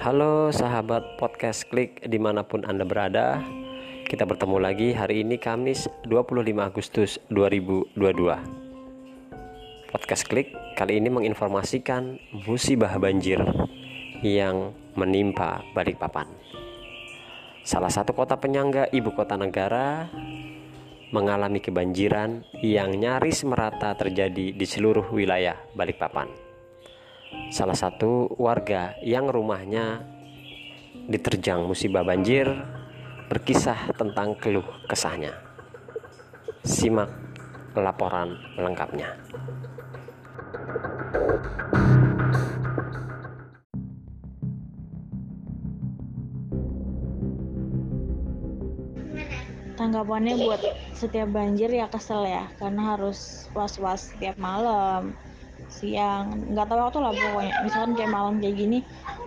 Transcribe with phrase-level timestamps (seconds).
[0.00, 3.44] Halo sahabat podcast klik di mana pun Anda berada.
[4.08, 8.00] Kita bertemu lagi hari ini Kamis 25 Agustus 2022
[9.92, 12.16] Podcast klik kali ini menginformasikan
[12.48, 13.44] musibah banjir
[14.24, 16.32] yang menimpa Balikpapan.
[17.60, 20.08] Salah satu kota penyangga ibu kota negara
[21.12, 26.49] mengalami kebanjiran yang nyaris merata terjadi di seluruh wilayah Balikpapan
[27.50, 30.06] salah satu warga yang rumahnya
[31.10, 32.46] diterjang musibah banjir
[33.30, 35.34] berkisah tentang keluh kesahnya.
[36.66, 37.10] Simak
[37.78, 39.14] laporan lengkapnya.
[49.78, 50.60] Tanggapannya buat
[50.92, 55.16] setiap banjir ya kesel ya karena harus was-was setiap malam
[55.70, 56.50] siang.
[56.52, 57.54] Nggak tahu waktu lah pokoknya.
[57.64, 58.78] Misalkan kayak malam kayak gini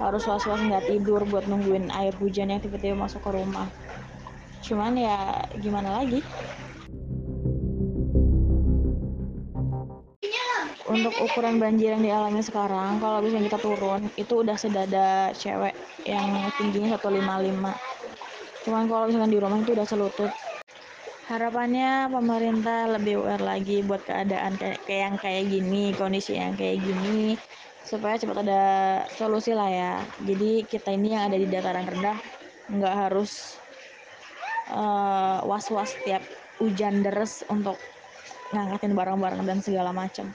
[0.00, 3.68] harus was-was nggak tidur buat nungguin air hujan yang tiba-tiba masuk ke rumah.
[4.64, 6.24] Cuman ya gimana lagi?
[10.90, 15.70] Untuk ukuran banjir yang dialami sekarang kalau misalnya kita turun itu udah sedada cewek
[16.08, 17.90] yang tingginya 155
[18.60, 20.32] cuman kalau misalkan di rumah itu udah selutut
[21.30, 26.82] harapannya pemerintah lebih aware lagi buat keadaan kayak, kayak yang kayak gini kondisi yang kayak
[26.82, 27.38] gini
[27.86, 28.64] supaya cepat ada
[29.14, 29.94] solusi lah ya.
[30.26, 32.18] Jadi kita ini yang ada di dataran rendah
[32.66, 33.54] nggak harus
[34.74, 36.22] uh, was-was tiap
[36.58, 37.78] hujan deres untuk
[38.50, 40.34] ngangkatin barang-barang dan segala macam.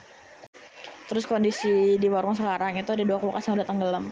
[1.12, 4.04] Terus kondisi di warung sekarang itu ada dua kulkas yang udah tenggelam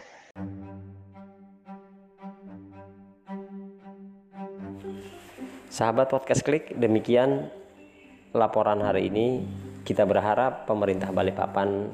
[5.73, 7.49] Sahabat podcast klik, demikian
[8.35, 9.45] laporan hari ini.
[9.85, 11.93] Kita berharap pemerintah Balikpapan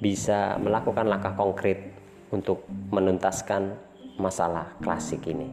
[0.00, 1.92] bisa melakukan langkah konkret
[2.28, 3.72] untuk menuntaskan
[4.20, 5.48] masalah klasik ini.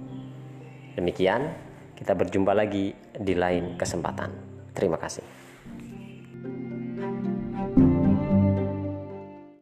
[0.95, 1.47] Demikian,
[1.95, 4.31] kita berjumpa lagi di lain kesempatan.
[4.75, 5.38] Terima kasih.